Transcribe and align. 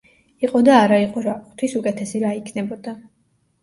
იყო 0.47 0.61
და 0.69 0.77
არა 0.85 0.97
იყო 1.03 1.23
რა, 1.27 1.37
ღვთის 1.51 1.79
უკეთესი 1.83 2.27
რა 2.27 2.37
იქნებოდა. 2.43 3.01